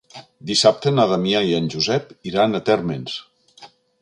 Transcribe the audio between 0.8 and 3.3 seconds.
na Damià i en Josep iran a Térmens.